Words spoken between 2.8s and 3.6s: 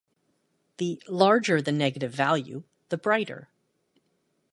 the brighter.